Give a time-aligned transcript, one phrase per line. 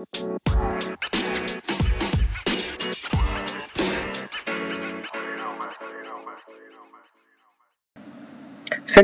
[0.00, 0.06] Xin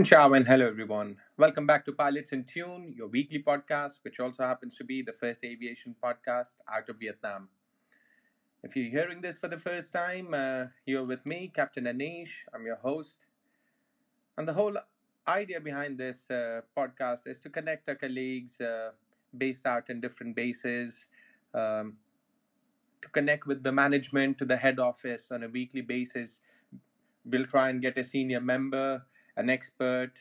[0.05, 1.17] chào and hello everyone.
[1.37, 5.13] Welcome back to Pilots in Tune, your weekly podcast, which also happens to be the
[5.13, 7.49] first aviation podcast out of Vietnam.
[8.63, 12.31] If you're hearing this for the first time, uh, you're with me, Captain Anish.
[12.55, 13.27] I'm your host.
[14.39, 14.79] And the whole
[15.29, 18.93] idea behind this uh, podcast is to connect our colleagues uh,
[19.37, 21.07] based out in different bases,
[21.55, 21.97] um,
[23.03, 26.41] to connect with the management to the head office on a weekly basis.
[27.25, 29.05] We'll try and get a senior member,
[29.37, 30.13] an expert,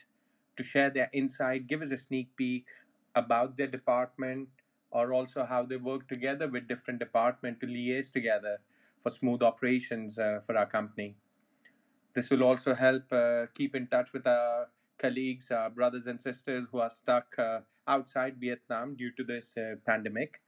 [0.56, 2.66] to share their insight, give us a sneak peek
[3.14, 4.48] about their department,
[4.90, 8.58] or also how they work together with different departments to liaise together
[9.02, 11.16] for smooth operations uh, for our company.
[12.14, 14.68] This will also help uh, keep in touch with our
[14.98, 19.76] colleagues, our brothers and sisters who are stuck uh, outside Vietnam due to this uh,
[19.86, 20.40] pandemic.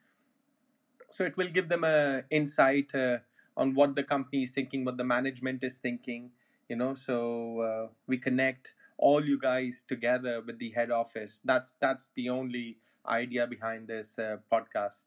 [1.11, 3.19] So it will give them a insight uh,
[3.57, 6.31] on what the company is thinking, what the management is thinking.
[6.69, 11.41] You know, so uh, we connect all you guys together with the head office.
[11.45, 15.05] That's that's the only idea behind this uh, podcast.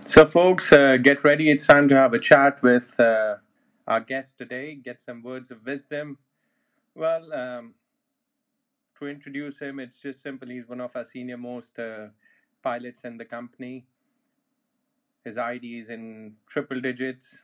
[0.00, 1.50] So, folks, uh, get ready.
[1.50, 3.36] It's time to have a chat with uh,
[3.86, 6.18] our guest today, get some words of wisdom.
[6.94, 7.74] Well, um,
[8.98, 10.48] to introduce him, it's just simple.
[10.48, 12.08] He's one of our senior most uh,
[12.62, 13.86] pilots in the company.
[15.24, 17.38] His ID is in triple digits,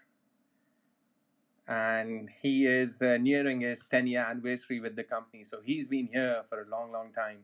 [1.68, 5.44] and he is uh, nearing his 10 year anniversary with the company.
[5.44, 7.38] So he's been here for a long, long time,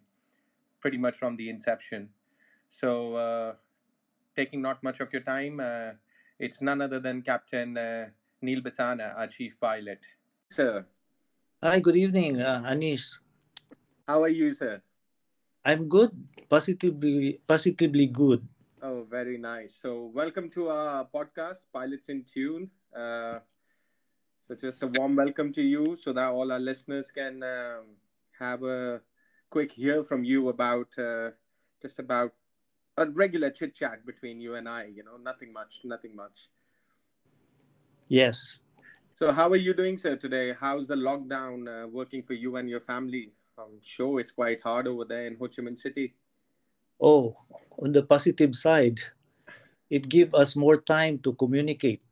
[0.80, 2.10] pretty much from the inception.
[2.68, 3.54] So, uh,
[4.36, 5.92] taking not much of your time, uh,
[6.38, 8.08] it's none other than Captain uh,
[8.40, 10.00] Neil Basana, our chief pilot.
[10.50, 10.86] Sir,
[11.62, 13.18] Hi, good evening, uh, Anish.
[14.06, 14.80] how are you, sir?
[15.64, 16.10] I'm good,
[16.48, 18.46] positively, positively good.
[18.80, 19.74] Oh, very nice.
[19.74, 22.70] So, welcome to our podcast, Pilots in Tune.
[22.94, 23.40] Uh,
[24.38, 27.98] so, just a warm welcome to you so that all our listeners can um,
[28.38, 29.00] have a
[29.50, 31.30] quick hear from you about uh,
[31.82, 32.32] just about
[32.96, 36.48] a regular chit chat between you and I, you know, nothing much, nothing much.
[38.08, 38.58] Yes.
[39.12, 40.54] So, how are you doing, sir, today?
[40.58, 43.32] How's the lockdown uh, working for you and your family?
[43.58, 46.14] I'm sure it's quite hard over there in Ho Chi Minh City.
[47.00, 47.36] Oh,
[47.78, 48.98] on the positive side,
[49.90, 52.02] it gives us more time to communicate.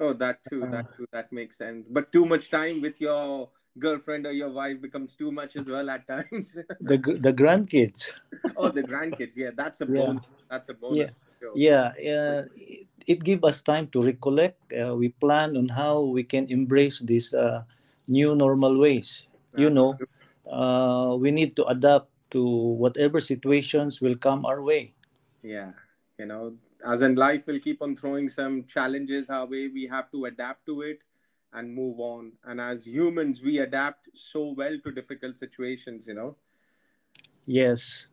[0.00, 1.86] Oh, that too, that too, that makes sense.
[1.88, 5.88] But too much time with your girlfriend or your wife becomes too much as well
[5.90, 6.58] at times.
[6.80, 8.10] The the grandkids.
[8.56, 10.06] oh, the grandkids, yeah, that's a Yeah.
[10.06, 10.22] bonus.
[10.50, 11.16] That's a bonus.
[11.54, 12.42] Yeah, Yeah, uh,
[13.06, 14.72] it, gives us time to recollect.
[14.72, 17.62] Uh, we plan on how we can embrace these uh,
[18.08, 19.26] new normal ways.
[19.56, 19.98] You know,
[20.50, 24.92] uh, we need to adapt to whatever situations will come our way.
[25.42, 25.72] Yeah,
[26.18, 30.10] you know, as in life will keep on throwing some challenges our way, we have
[30.10, 31.02] to adapt to it
[31.52, 32.32] and move on.
[32.42, 36.36] And as humans, we adapt so well to difficult situations, you know.
[37.46, 38.06] Yes.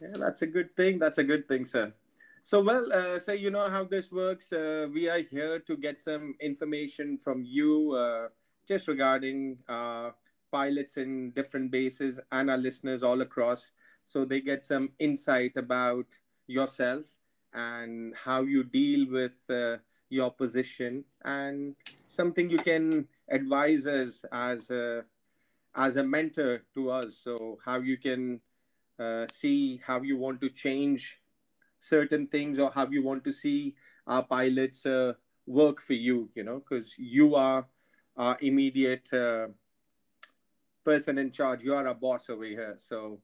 [0.00, 0.98] Yeah, that's a good thing.
[0.98, 1.92] That's a good thing, sir.
[2.46, 4.52] So, well, uh, so you know how this works.
[4.52, 8.28] Uh, we are here to get some information from you uh,
[8.68, 10.10] just regarding uh,
[10.52, 13.72] pilots in different bases and our listeners all across
[14.04, 16.06] so they get some insight about
[16.46, 17.06] yourself
[17.54, 19.78] and how you deal with uh,
[20.10, 21.74] your position and
[22.06, 25.02] something you can advise us as a,
[25.74, 28.38] as a mentor to us so how you can
[28.98, 31.18] uh, see how you want to change
[31.84, 33.74] certain things or how you want to see
[34.06, 35.12] our pilots uh,
[35.46, 37.66] work for you you know because you are
[38.16, 39.48] our immediate uh,
[40.84, 41.62] person in charge.
[41.64, 42.76] You are our boss over here.
[42.78, 43.20] So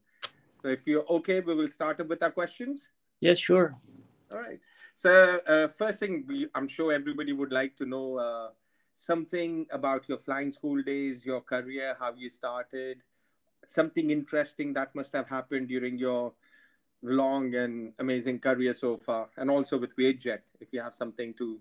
[0.62, 2.90] so if you're okay we will start up with our questions.
[3.20, 3.76] Yes, sure.
[4.32, 4.60] all right.
[4.94, 8.48] So uh, first thing we, i'm sure everybody would like to know uh,
[8.94, 12.98] something about your flying school days your career how you started
[13.66, 16.34] something interesting that must have happened during your
[17.02, 21.60] long and amazing career so far and also with Vietjet if you have something to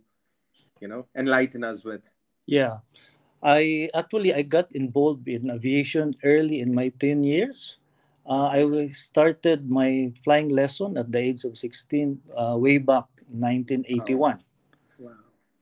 [0.81, 2.13] you know enlighten us with
[2.47, 2.79] Yeah.
[3.43, 7.77] I actually I got involved in aviation early in my 10 years.
[8.27, 13.39] Uh, I started my flying lesson at the age of 16 uh, way back in
[13.39, 14.43] 1981.
[14.99, 15.15] wow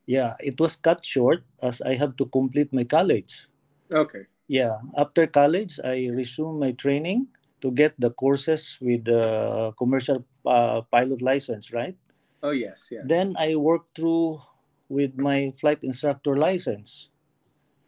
[0.07, 3.45] Yeah, it was cut short as I had to complete my college.
[3.93, 7.27] okay Yeah, after college, I resumed my training
[7.61, 11.95] to get the courses with the commercial uh, pilot license, right?
[12.43, 14.41] oh yes yes Then I worked through
[14.89, 17.09] with my flight instructor license.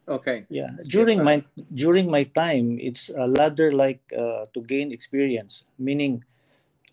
[0.08, 1.44] okay Yeah, during my
[1.74, 5.64] during my time, it's a ladder like uh, to gain experience.
[5.78, 6.24] Meaning,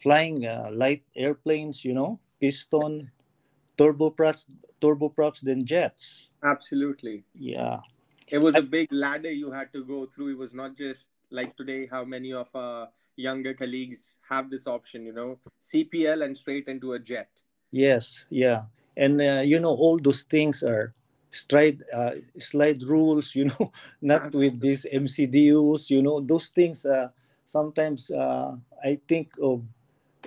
[0.03, 3.11] flying uh, light airplanes, you know, piston,
[3.77, 4.45] turboprops,
[4.81, 6.29] turboprops, then jets.
[6.43, 7.23] Absolutely.
[7.33, 7.81] Yeah.
[8.29, 10.31] It was a big ladder you had to go through.
[10.31, 15.05] It was not just like today, how many of our younger colleagues have this option,
[15.05, 17.29] you know, CPL and straight into a jet.
[17.71, 18.63] Yes, yeah.
[18.95, 20.93] And, uh, you know, all those things are
[21.31, 23.71] stride uh, slide rules you know
[24.01, 24.49] not Absolutely.
[24.49, 27.09] with these mcdus you know those things uh,
[27.45, 29.61] sometimes uh, i think of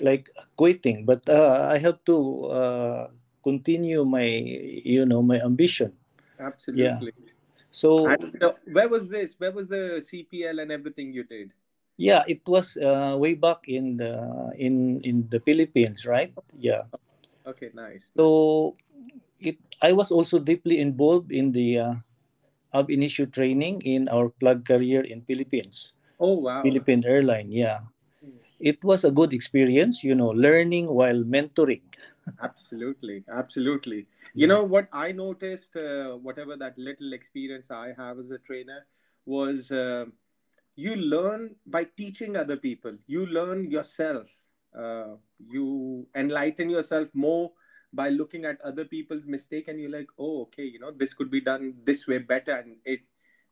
[0.00, 3.08] like quitting but uh, i have to uh,
[3.42, 4.24] continue my
[4.84, 5.92] you know my ambition
[6.38, 7.29] absolutely yeah.
[7.70, 9.34] So and, uh, where was this?
[9.38, 11.52] Where was the cpl and everything you did?
[12.00, 14.16] yeah it was uh, way back in the
[14.56, 16.32] in in the philippines right?
[16.56, 16.88] Yeah.
[17.44, 18.76] Okay nice so
[19.36, 21.94] it i was also deeply involved in the uh,
[22.72, 25.92] ab initio training in our plug career in philippines.
[26.16, 26.64] Oh wow.
[26.64, 27.84] Philippine airline yeah
[28.60, 31.82] it was a good experience you know learning while mentoring.
[32.42, 34.06] Absolutely absolutely.
[34.34, 38.86] You know what i noticed uh, whatever that little experience i have as a trainer
[39.26, 40.04] was uh,
[40.76, 42.96] you learn by teaching other people.
[43.06, 44.28] You learn yourself.
[44.76, 47.52] Uh, you enlighten yourself more
[47.92, 51.28] by looking at other people's mistake and you're like oh okay you know this could
[51.28, 53.00] be done this way better and it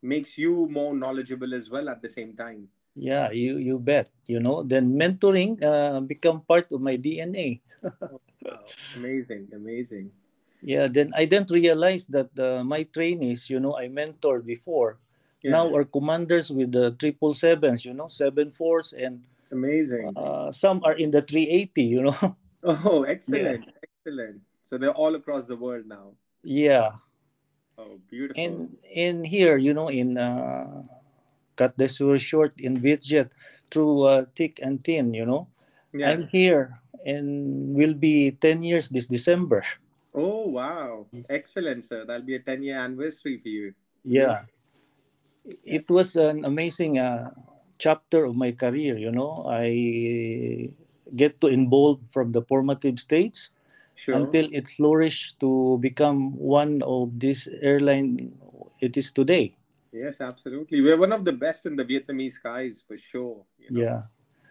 [0.01, 2.69] makes you more knowledgeable as well at the same time
[2.99, 4.11] yeah, you you bet.
[4.27, 7.63] You know, then mentoring uh, become part of my DNA.
[8.03, 8.61] oh, wow.
[8.99, 10.11] Amazing, amazing.
[10.61, 14.99] Yeah, then I didn't realize that uh, my trainees, you know, I mentored before,
[15.43, 15.53] yeah.
[15.53, 19.23] now are commanders with the triple sevens, you know, seven fours and
[19.53, 20.13] amazing.
[20.19, 22.37] Uh, some are in the 380, you know.
[22.65, 23.87] Oh, excellent, yeah.
[23.87, 24.43] excellent.
[24.65, 26.19] So they're all across the world now.
[26.43, 26.99] Yeah.
[27.79, 28.43] Oh, beautiful.
[28.43, 30.83] And in here, you know, in uh,
[31.59, 33.35] cut the short in Vietjet
[33.71, 35.51] through uh, thick and thin, you know.
[35.93, 36.15] Yeah.
[36.15, 39.67] I'm here and will be 10 years this December.
[40.15, 41.07] Oh, wow.
[41.29, 42.07] Excellent, sir.
[42.07, 43.75] That'll be a 10 year anniversary for you.
[44.05, 44.47] Yeah.
[45.65, 47.31] It was an amazing uh,
[47.79, 49.45] chapter of my career, you know.
[49.49, 50.71] I
[51.17, 53.49] get to involve from the formative stage
[53.95, 54.15] sure.
[54.15, 58.37] until it flourished to become one of this airline
[58.81, 59.58] it is today.
[59.93, 60.81] Yes, absolutely.
[60.81, 63.45] We're one of the best in the Vietnamese skies for sure.
[63.59, 63.81] You know?
[63.81, 64.03] Yeah.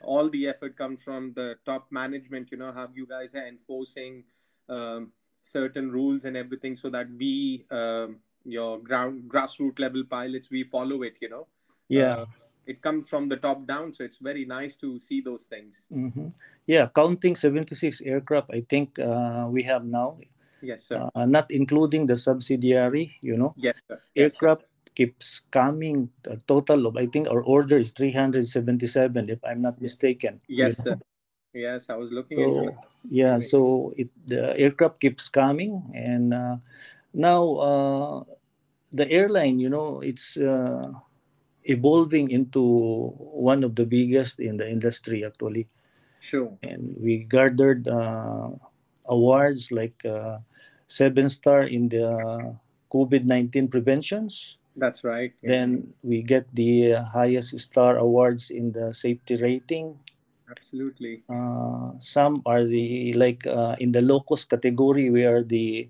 [0.02, 2.52] All the effort comes from the top management.
[2.52, 4.24] You know, how you guys are enforcing
[4.70, 5.12] um,
[5.44, 11.04] certain rules and everything, so that we, um, your ground grassroots level pilots, we follow
[11.04, 11.16] it.
[11.22, 11.48] You know.
[11.88, 12.16] Yeah.
[12.16, 12.26] Uh,
[12.66, 15.88] it comes from the top down, so it's very nice to see those things.
[15.92, 16.28] Mm-hmm.
[16.66, 20.20] Yeah, counting seventy six aircraft, I think uh, we have now.
[20.62, 21.10] Yes, sir.
[21.16, 23.54] Uh, not including the subsidiary, you know.
[23.56, 24.02] Yes, sir.
[24.16, 24.64] Aircraft
[24.98, 26.10] keeps coming.
[26.26, 30.42] A total of I think our order is 377, if I'm not mistaken.
[30.50, 30.98] Yes, sir.
[31.54, 32.74] Yes, I was looking so, it.
[33.06, 36.58] Yeah, so it the aircraft keeps coming, and uh,
[37.14, 38.18] now uh,
[38.92, 40.90] the airline, you know, it's uh,
[41.64, 42.62] evolving into
[43.18, 45.70] one of the biggest in the industry actually.
[46.20, 46.58] Sure.
[46.66, 48.50] And we gathered uh,
[49.06, 50.42] awards like uh,
[50.90, 52.58] seven star in the
[52.92, 54.58] COVID nineteen preventions.
[54.78, 55.34] That's right.
[55.42, 55.50] Yeah.
[55.50, 59.98] Then we get the highest star awards in the safety rating.
[60.50, 61.26] Absolutely.
[61.28, 65.10] Uh, some are the like uh, in the low cost category.
[65.10, 65.90] We are the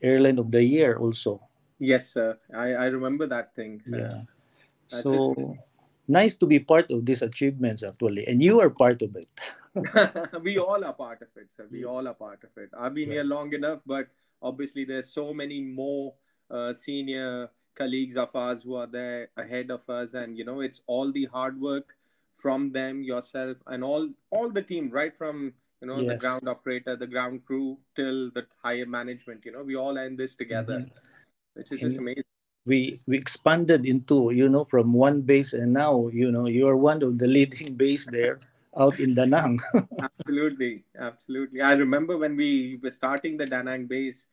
[0.00, 1.42] airline of the year also.
[1.78, 2.38] Yes, sir.
[2.54, 3.82] I I remember that thing.
[3.84, 4.22] Yeah.
[4.88, 5.60] Uh, so just...
[6.06, 9.28] nice to be part of these achievements actually, and you are part of it.
[10.46, 11.66] we all are part of it, sir.
[11.70, 12.70] We all are part of it.
[12.72, 13.20] I've been yeah.
[13.20, 14.08] here long enough, but
[14.40, 16.14] obviously there's so many more
[16.50, 20.82] uh, senior colleagues of ours who are there ahead of us and you know it's
[20.86, 21.96] all the hard work
[22.34, 26.08] from them yourself and all all the team right from you know yes.
[26.08, 30.18] the ground operator the ground crew till the higher management you know we all end
[30.18, 31.54] this together mm-hmm.
[31.54, 32.24] which is just amazing
[32.66, 36.76] we we expanded into you know from one base and now you know you are
[36.76, 38.40] one of the leading base there
[38.76, 39.58] out in Da Nang.
[40.02, 41.60] absolutely, absolutely.
[41.60, 44.28] I remember when we were starting the Danang base,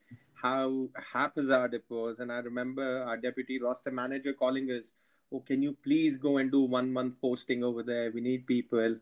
[0.45, 2.19] how haphazard it was.
[2.19, 4.93] And I remember our deputy roster manager calling us,
[5.33, 8.11] Oh, can you please go and do one month posting over there?
[8.11, 8.97] We need people.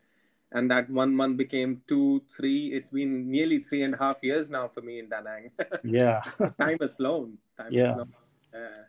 [0.53, 2.67] And that one month became two, three.
[2.67, 5.51] It's been nearly three and a half years now for me in Danang.
[5.83, 6.21] Yeah.
[6.59, 7.37] Time has flown.
[7.57, 7.87] Time yeah.
[7.87, 8.13] has flown.
[8.55, 8.83] Uh,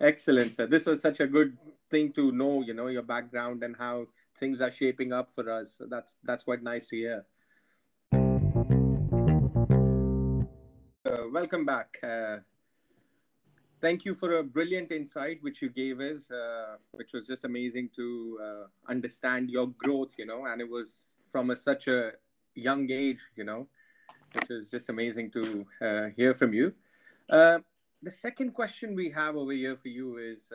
[0.00, 0.66] excellent, sir.
[0.66, 1.56] This was such a good
[1.90, 4.06] thing to know, you know, your background and how
[4.36, 5.76] things are shaping up for us.
[5.78, 7.26] So that's that's quite nice to hear.
[11.30, 11.98] Welcome back.
[12.02, 12.38] Uh,
[13.80, 17.90] thank you for a brilliant insight which you gave us, uh, which was just amazing
[17.94, 22.12] to uh, understand your growth, you know, and it was from a, such a
[22.54, 23.66] young age, you know,
[24.32, 26.72] which is just amazing to uh, hear from you.
[27.28, 27.58] Uh,
[28.02, 30.52] the second question we have over here for you is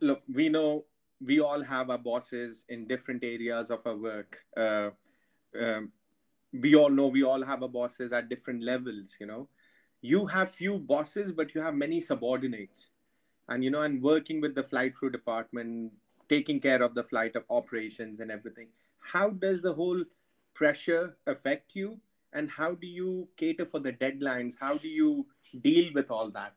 [0.00, 0.84] look, we know
[1.24, 4.44] we all have our bosses in different areas of our work.
[4.56, 4.90] Uh,
[5.60, 5.92] um,
[6.52, 9.48] we all know we all have our bosses at different levels, you know.
[10.00, 12.90] You have few bosses, but you have many subordinates.
[13.48, 15.92] And, you know, and working with the flight crew department,
[16.28, 18.68] taking care of the flight of operations and everything.
[18.98, 20.04] How does the whole
[20.54, 22.00] pressure affect you?
[22.32, 24.54] And how do you cater for the deadlines?
[24.58, 25.26] How do you
[25.60, 26.54] deal with all that?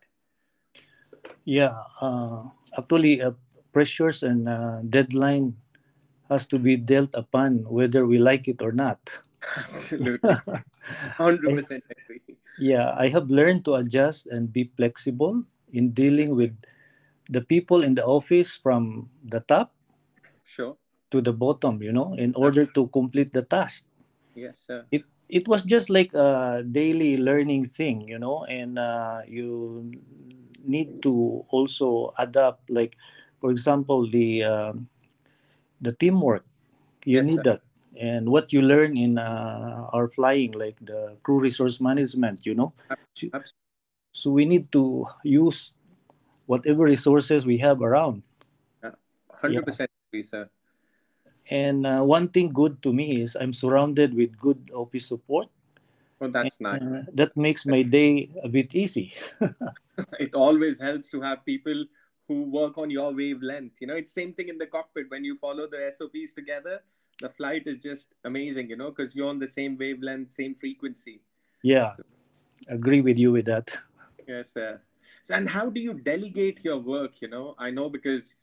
[1.44, 2.44] Yeah, uh,
[2.78, 3.32] actually, uh,
[3.74, 5.56] pressures and uh, deadline
[6.30, 9.00] has to be dealt upon whether we like it or not.
[9.58, 10.42] Absolutely,
[11.18, 12.38] hundred percent agree.
[12.58, 16.58] Yeah, I have learned to adjust and be flexible in dealing with
[17.30, 19.74] the people in the office from the top
[20.44, 20.78] Sure.
[21.12, 21.82] to the bottom.
[21.82, 23.86] You know, in order to complete the task.
[24.36, 24.86] Yes, sir.
[24.92, 29.92] It it was just like a daily learning thing, you know, and uh, you
[30.64, 32.70] need to also adapt.
[32.70, 32.96] Like,
[33.42, 34.90] for example, the um
[35.82, 36.46] the teamwork.
[37.06, 37.46] You Yes, need sir.
[37.46, 37.62] that,
[38.00, 42.46] and what you learn in uh, our flying, like the crew resource management.
[42.46, 42.74] You know,
[43.16, 43.54] so, Abs-
[44.12, 45.74] so we need to use
[46.46, 48.24] whatever resources we have around.
[49.32, 50.50] Hundred percent agree, sir.
[51.52, 55.48] And uh, one thing good to me is I'm surrounded with good office support.
[56.22, 56.82] Oh, that's nice.
[56.82, 59.14] Uh, that makes my day a bit easy.
[60.20, 61.86] It always helps to have people
[62.28, 63.80] who work on your wavelength.
[63.80, 66.82] You know, it's same thing in the cockpit when you follow the SOPs together.
[67.22, 71.22] The flight is just amazing, you know, because you're on the same wavelength, same frequency.
[71.64, 72.04] Yeah, So-
[72.68, 73.72] agree with you with that.
[74.28, 74.82] Yes, sir.
[75.24, 77.22] So, and how do you delegate your work?
[77.22, 78.36] You know, I know because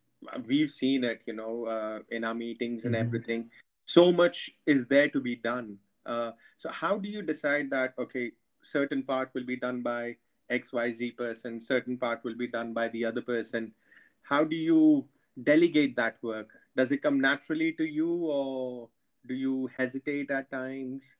[0.46, 3.00] we've seen it, you know, uh, in our meetings and Mhm.
[3.00, 3.50] everything.
[3.84, 5.78] So much is there to be done.
[6.06, 10.16] Uh, so, how do you decide that, okay, certain part will be done by
[10.48, 13.74] XYZ person, certain part will be done by the other person?
[14.22, 15.08] How do you
[15.42, 16.61] delegate that work?
[16.76, 18.90] Does it come naturally to you or
[19.26, 21.16] do you hesitate at times?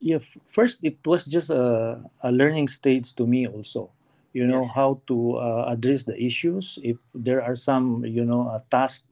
[0.00, 3.90] Yeah, first it was just a, a learning stage to me also.
[4.32, 4.68] You know Yes.
[4.68, 9.04] how to uh, address the issues if there are some you know a task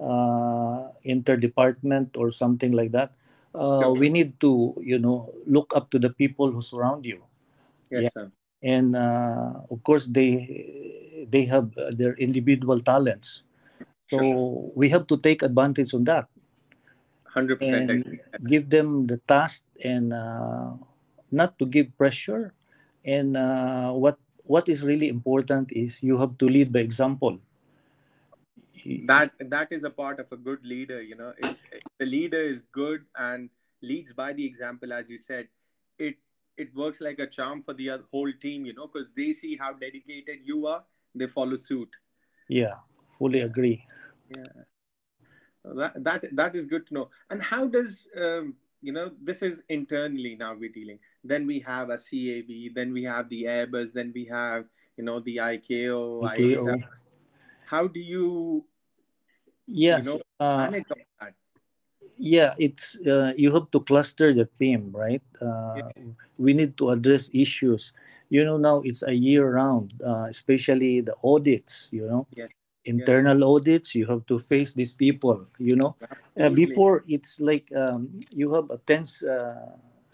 [0.00, 3.14] uh, interdepartment or something like that.
[3.54, 3.96] Uh, Sure.
[3.96, 7.22] we need to you know look up to the people who surround you,
[7.90, 8.10] Yes, Yeah.
[8.12, 8.32] sir.
[8.62, 13.42] and uh, of course they they have their individual talents.
[14.08, 14.72] So Sure.
[14.74, 16.28] we have to take advantage on that.
[17.36, 18.20] 100% and agree.
[18.46, 20.72] give them the task and uh,
[21.30, 22.54] not to give pressure
[23.04, 27.38] and uh, what what is really important is you have to lead by example
[29.04, 32.40] that that is a part of a good leader you know if, if the leader
[32.40, 33.50] is good and
[33.82, 35.48] leads by the example as you said
[35.98, 36.16] it
[36.56, 39.72] it works like a charm for the whole team you know because they see how
[39.72, 40.84] dedicated you are
[41.14, 41.88] they follow suit
[42.48, 42.74] yeah
[43.18, 43.84] fully agree.
[44.28, 44.44] Yeah.
[45.64, 47.10] That that that is good to know.
[47.30, 50.98] And how does um, you know this is internally now we're dealing.
[51.24, 55.20] Then we have a cab then we have the airbus then we have you know
[55.20, 56.82] the ICAO ICAO.
[57.66, 58.64] How do you
[59.66, 61.34] yes know, uh, manage all that?
[62.16, 65.22] yeah it's uh, you have to cluster the theme right?
[65.42, 65.90] Uh,
[66.38, 67.92] we need to address issues.
[68.30, 72.26] You know now it's a year round uh, especially the audits you know?
[72.34, 72.50] Yes.
[72.86, 75.96] Internal audits you have to face these people you know?
[76.40, 79.72] Uh, before it's like um, you have a tense uh,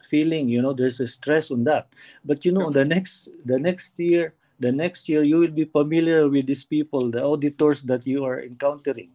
[0.09, 1.89] feeling you know there's a stress on that.
[2.25, 6.29] But you know the next the next year the next year you will be familiar
[6.29, 9.11] with these people the auditors that you are encountering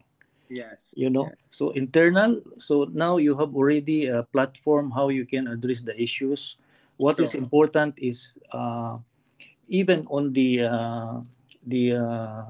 [0.48, 1.32] yes you know?
[1.50, 6.56] so internal so now you have already a platform how you can address the issues.
[6.96, 7.40] What is Sure.
[7.40, 8.98] important is uh,
[9.68, 11.20] even on the uh,
[11.66, 12.44] the uh,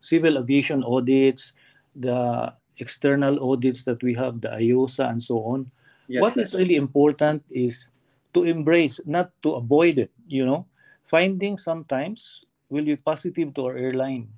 [0.00, 1.52] civil aviation audits
[1.94, 5.70] the external audits that we have the IOSA and so on
[6.08, 7.88] yes what is really important is
[8.32, 10.64] to embrace not to avoid it you know
[11.06, 12.40] finding sometimes
[12.70, 14.28] will be positive to our airline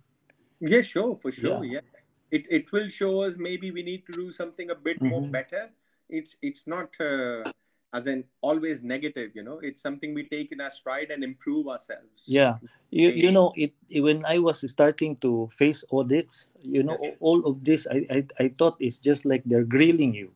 [0.62, 1.64] Yeah, sure, for sure.
[1.66, 1.82] Yeah.
[2.30, 5.34] It it will show us maybe we need to do something a bit more Mhm.
[5.34, 5.62] better.
[6.06, 7.50] It's it's not uh,
[7.92, 9.58] as in always negative, you know.
[9.62, 12.24] It's something we take in our stride and improve ourselves.
[12.26, 12.56] yeah
[12.90, 13.72] you, you know it
[14.02, 17.16] when i was starting to face audits you know Yes.
[17.20, 20.30] all of this I, I i thought it's just like they're grilling you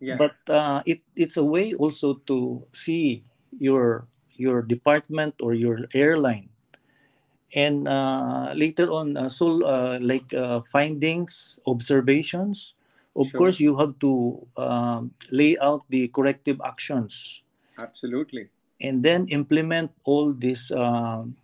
[0.00, 0.16] Yeah.
[0.16, 3.24] but uh, it it's a way also to see
[3.58, 6.48] your your department or your airline
[7.54, 12.74] and uh, later on uh, so uh, like uh, findings observations
[13.16, 13.36] of Sure.
[13.36, 17.42] course you have to um, lay out the corrective actions
[17.78, 18.50] Absolutely.
[18.80, 21.36] and then implement all these um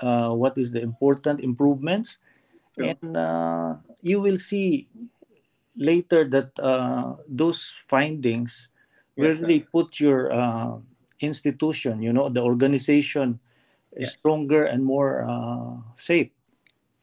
[0.00, 2.18] uh, what is the important improvements
[2.76, 2.96] Sure.
[3.02, 4.88] and uh, you will see
[5.76, 8.68] later that uh, those findings
[9.16, 9.46] will Yes, sir.
[9.46, 10.76] really put your uh,
[11.20, 13.40] institution you know the organization
[13.96, 14.16] is Yes.
[14.16, 16.30] stronger and more uh, safe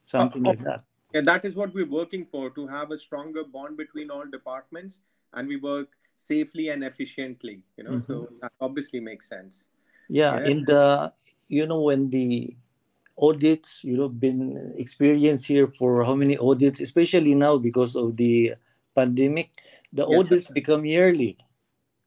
[0.01, 0.83] something like that
[1.17, 5.01] Yeah, that is what we're working for to have a stronger bond between all departments
[5.33, 7.97] and we work safely and efficiently, you know.
[7.97, 8.35] So mm-hmm.
[8.41, 9.69] that obviously makes sense.
[10.09, 10.51] yeah Yeah.
[10.51, 11.11] in the
[11.51, 12.55] you know when the
[13.17, 18.55] audits you know been experienced here for how many audits especially now because of the
[18.95, 19.51] pandemic
[19.91, 20.37] the Yes, sir.
[20.37, 21.35] audits become yearly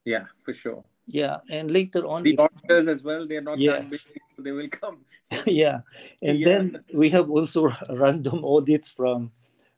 [0.05, 0.81] Yeah, for sure.
[1.11, 3.91] Yeah and later on The auditors as well, they're not that Yes.
[3.91, 5.05] big, they will come.
[5.47, 5.81] yeah
[6.23, 6.47] and Yeah.
[6.47, 6.65] then
[6.95, 9.31] we have also random audits from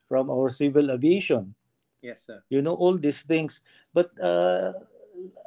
[0.09, 1.55] from our civil aviation
[2.03, 2.43] Yes, sir.
[2.51, 3.61] you know all these things
[3.95, 4.73] but uh,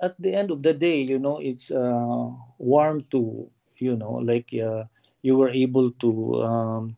[0.01, 4.50] at the end of the day you know it's uh, warm to you know like
[4.56, 4.84] uh,
[5.22, 6.10] you were able to
[6.44, 6.96] um,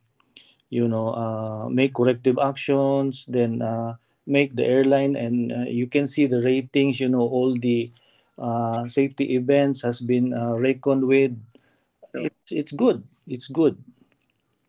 [0.69, 6.07] you know uh, make corrective actions then uh, make the airline and uh, you can
[6.07, 7.91] see the ratings you know all the
[8.37, 11.35] uh, safety events has been uh, reckoned with
[12.13, 13.77] it's, it's good it's good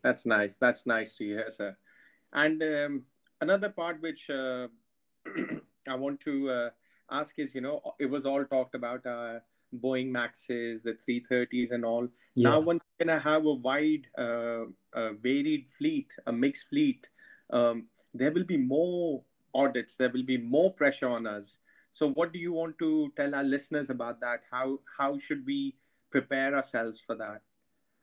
[0.03, 0.55] That's nice.
[0.55, 1.75] That's nice to hear, sir.
[2.33, 3.03] And um,
[3.41, 4.67] another part which uh,
[5.87, 6.69] I want to uh,
[7.11, 9.39] ask is, you know, it was all talked about uh,
[9.77, 12.07] Boeing Maxes, the 330s, and all.
[12.35, 17.09] yeah Now, you're gonna have a wide, uh, uh, varied fleet, a mixed fleet,
[17.51, 19.21] um, there will be more
[19.53, 19.97] audits.
[19.97, 21.59] There will be more pressure on us.
[21.91, 24.41] So, what do you want to tell our listeners about that?
[24.51, 25.75] How how should we
[26.11, 27.41] prepare ourselves for that?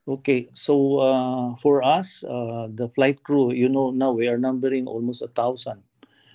[0.06, 4.86] Okay, so uh, for us, uh, the flight crew, you know, now we are numbering
[4.86, 5.82] almost a thousand.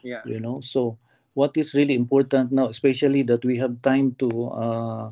[0.03, 0.97] Yeah, You know, so
[1.33, 5.09] what is really important now, especially that we have time to uh,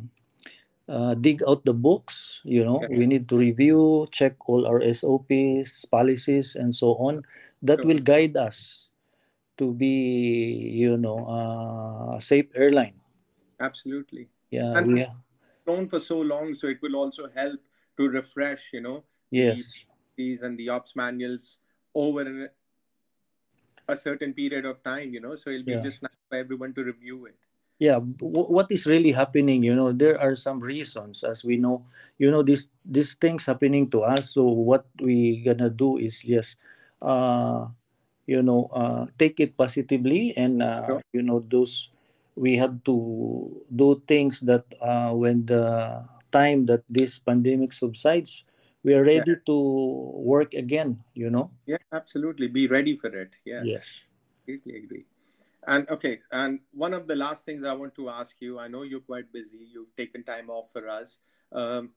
[0.89, 2.41] uh, dig out the books.
[2.43, 2.97] You know, Yeah.
[2.97, 7.23] we need to review, check all our SOPs, policies, and so on.
[7.63, 7.88] That Sure.
[7.93, 8.88] will guide us
[9.60, 9.91] to be,
[10.74, 12.95] you know, uh, a safe airline.
[13.60, 14.32] absolutely.
[14.50, 15.06] Yeah, And- we,
[15.67, 17.60] known for so long, so it will also help
[18.00, 19.76] to refresh, you know, yes.
[20.15, 21.60] these and the ops manuals
[21.93, 22.50] over
[23.88, 25.36] a certain period of time, you know.
[25.36, 25.86] So it'll be Yeah.
[25.86, 27.38] just nice for everyone to review it.
[27.80, 31.88] yeah what is really happening you know there are some reasons as we know
[32.19, 36.60] you know this these things happening to us so what we gonna do is just
[37.00, 37.63] uh
[38.30, 41.02] you know uh take it positively and uh, Sure.
[41.13, 41.89] you know those
[42.38, 42.96] we have to
[43.74, 45.63] do things that uh when the
[46.32, 48.46] time that this pandemic subsides
[48.86, 49.56] we are ready to
[50.22, 52.48] work again you know Yeah, absolutely.
[52.50, 53.36] Be ready for it.
[53.46, 53.65] Yes.
[53.65, 53.86] yes
[54.46, 55.06] Completely agree.
[55.68, 58.82] And okay, and one of the last things I want to ask you, I know
[58.82, 61.20] you're quite busy, you've taken time off for us.
[61.52, 61.92] Um,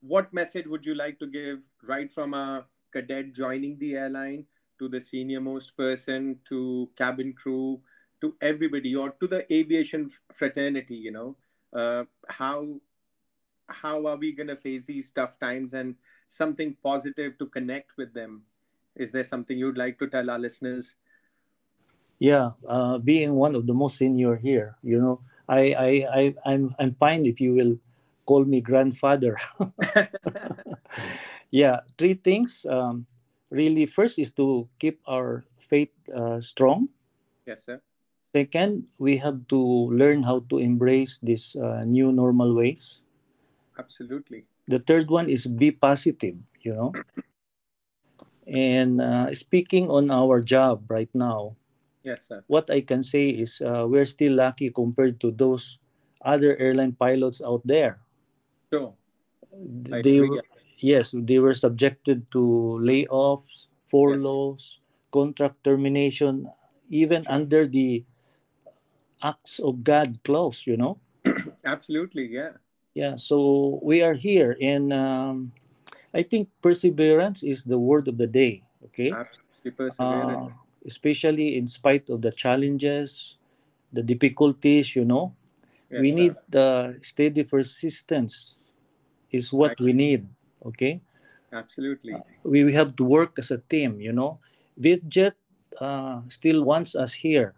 [0.00, 4.46] what message would you like to give right from a cadet joining the airline
[4.82, 7.78] to the senior most person to cabin crew
[8.20, 11.36] to everybody or to the aviation fraternity you know?
[11.70, 12.66] Uh, how
[13.68, 15.72] how are we going to face these tough times?
[15.72, 15.94] And
[16.28, 18.42] something positive to connect with them.
[18.96, 20.96] Is there something you'd like to tell our listeners?
[22.18, 26.74] Yeah uh, being one of the most senior here you know I, I i i'm
[26.78, 27.78] i'm fine if you will
[28.26, 29.38] call me grandfather.
[31.52, 32.64] Yeah three things.
[32.68, 33.06] Um
[33.52, 36.88] really first is to keep our faith uh, strong.
[37.46, 37.80] Yes sir.
[38.32, 39.60] Second we have to
[39.92, 43.04] learn how to embrace these uh, new normal ways.
[43.78, 44.48] Absolutely.
[44.68, 46.92] The third one is be positive you know.
[48.48, 51.56] And uh, speaking on our job right now
[52.02, 52.42] yes sir.
[52.48, 55.78] what I can say is uh, we're still lucky compared to those
[56.24, 58.00] other airline pilots out there.
[58.72, 58.94] sure.
[59.92, 60.40] I They agree,
[60.82, 64.80] yes, they were subjected to layoffs, furloughs,
[65.12, 66.48] contract termination,
[66.88, 68.04] even under the
[69.22, 70.66] acts of God clause.
[70.66, 70.98] You know,
[71.64, 72.58] absolutely yeah
[72.94, 73.16] yeah.
[73.16, 75.52] So we are here, and um,
[76.12, 78.64] I think perseverance is the word of the day.
[78.92, 79.12] Okay.
[79.12, 80.54] absolutely perseverant uh,
[80.86, 83.36] especially in spite of the challenges,
[83.92, 85.34] the difficulties, you know,
[85.90, 86.16] yes, we sir.
[86.16, 88.56] need the steady persistence
[89.30, 90.26] is what we need.
[90.64, 91.00] Okay,
[91.52, 94.00] absolutely we, we have to work as a team.
[94.00, 94.38] You know,
[94.80, 95.32] Vietjet
[95.80, 97.54] uh, still wants us here.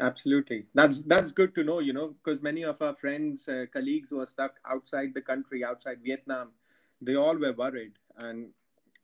[0.00, 0.66] Absolutely.
[0.74, 4.20] That's that's good to know, you know, because many of our friends, uh, colleagues who
[4.20, 6.50] are stuck outside the country, outside Vietnam,
[7.00, 7.92] they all were worried.
[8.16, 8.48] And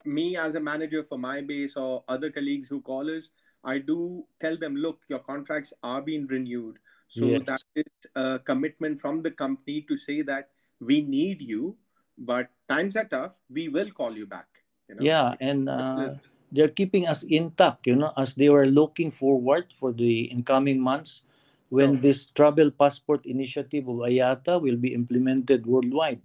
[0.03, 3.29] me as a manager for my base or other colleagues who call us,
[3.63, 6.77] I do tell them, look, your contracts are being renewed.
[7.07, 7.45] So Yes.
[7.45, 10.49] that is a commitment from the company to say that
[10.81, 11.77] we need you,
[12.17, 13.37] but times are tough.
[13.49, 14.47] We will call you back.
[14.89, 15.03] You know?
[15.03, 16.15] Yeah, and uh,
[16.51, 21.23] they're keeping us intact, you know, as they were looking forward for the incoming months
[21.71, 22.01] when Sure.
[22.03, 26.19] this travel passport initiative of IATA will be implemented worldwide.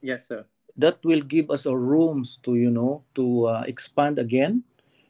[0.00, 0.46] Yes, sir.
[0.78, 4.62] That will give us a rooms to, you know, to uh, expand again.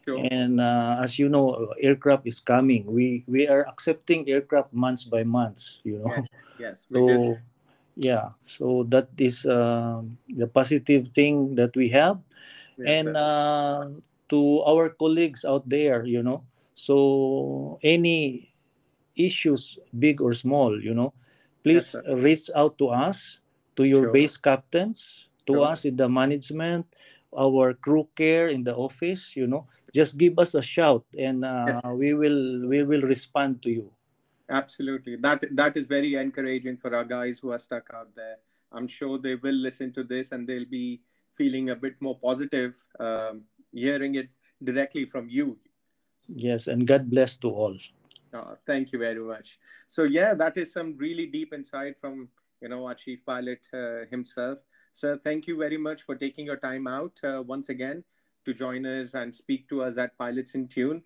[0.04, 0.18] Sure.
[0.18, 2.88] And uh, as you know, aircraft is coming.
[2.88, 6.24] We we are accepting aircraft months by months, you know.
[6.58, 6.86] Yes.
[6.90, 7.38] Which is So
[7.96, 12.18] yeah, so that is um the positive thing that we have
[12.78, 13.86] yes, and uh,
[14.28, 18.52] to our colleagues out there you know so any
[19.16, 21.12] issues big or small you know
[21.64, 22.02] please sir.
[22.18, 23.38] reach out to us
[23.76, 24.12] to your Sure.
[24.12, 25.66] base captains to Sure.
[25.68, 26.86] us in the management
[27.36, 31.80] our crew care in the office you know just give us a shout and uh,
[31.94, 33.90] we will we will respond to you
[34.50, 35.16] Absolutely.
[35.16, 38.36] That that is very encouraging for our guys who are stuck out there.
[38.72, 41.02] I'm sure they will listen to this and they'll be
[41.36, 44.28] feeling a bit more positive, um, hearing it
[44.62, 45.58] directly from you.
[46.28, 47.76] yes and god bless to all
[48.32, 49.58] Uh, thank you very much.
[49.86, 52.28] So yeah, that is some really deep insight from
[52.62, 54.58] you know our chief pilot uh, himself.
[54.92, 58.04] Sir, thank you very much for taking your time out uh, once again
[58.46, 61.02] to join us and speak to us at Pilots in Tune.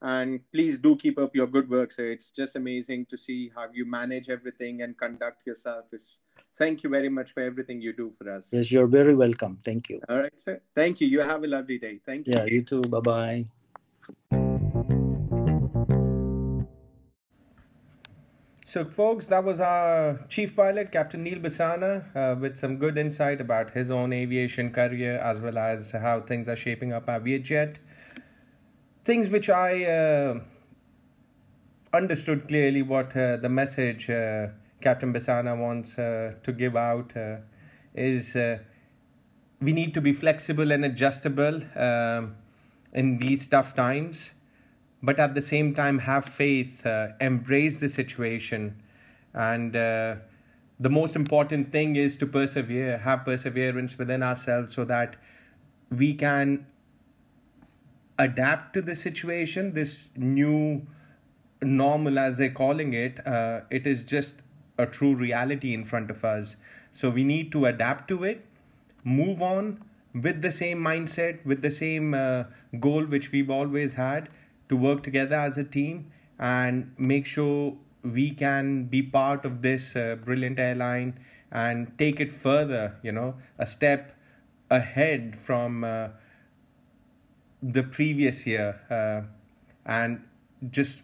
[0.00, 2.10] And please do keep up your good work, sir.
[2.12, 5.86] It's just amazing to see how you manage everything and conduct yourself.
[5.92, 6.20] It's,
[6.56, 8.52] thank you very much for everything you do for us.
[8.52, 10.60] yes you're very welcome thank you All right, sir.
[10.74, 11.08] Thank you.
[11.08, 12.00] You have a lovely day.
[12.04, 12.34] Thank you.
[12.36, 13.46] yeah you too bye bye
[18.70, 23.40] So, folks, that was our chief pilot, Captain Neil Basana, uh, with some good insight
[23.40, 27.76] about his own aviation career as well as how things are shaping up at Vietjet.
[29.08, 30.40] Things which I uh,
[31.94, 34.48] understood clearly what uh, the message uh,
[34.82, 37.36] Captain Basana wants uh, to give out uh,
[37.94, 38.34] is
[39.62, 42.36] we need to be flexible and adjustable um,
[42.92, 44.32] in these tough times
[45.02, 46.84] but at the same time have faith,
[47.18, 48.76] embrace the situation.
[49.32, 55.16] And the most important thing is to persevere, have perseverance within ourselves so that
[55.90, 56.66] we can
[58.18, 60.86] adapt to the situation, this new
[61.62, 63.26] normal, as they're calling it.
[63.26, 64.34] Uh, it is just
[64.78, 66.56] a true reality in front of us.
[66.92, 68.44] So we need to adapt to it,
[69.04, 72.44] move on with the same mindset, with the same uh,
[72.80, 74.28] goal which we've always had
[74.68, 79.96] to work together as a team and make sure we can be part of this
[79.96, 81.18] uh, brilliant airline
[81.50, 84.14] and take it further, you know, a step
[84.70, 86.08] ahead from uh,
[87.62, 88.80] the previous year.
[88.90, 89.26] Uh,
[89.86, 90.22] and
[90.70, 91.02] just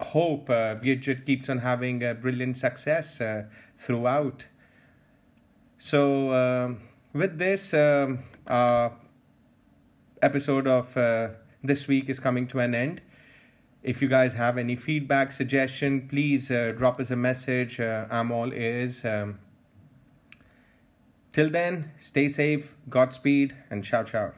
[0.00, 3.44] hope uh, Vietjet keeps on having a brilliant success uh,
[3.78, 4.46] throughout.
[5.78, 6.80] So, um,
[7.12, 8.92] with this, um, our
[10.22, 11.28] episode of uh,
[11.62, 13.00] this week is coming to an end.
[13.82, 17.78] If you guys have any feedback, suggestion, please uh, drop us a message.
[17.78, 19.04] Uh, I'm all ears.
[19.04, 19.38] Um,
[21.32, 24.32] till then, stay safe, Godspeed, and ciao ciao.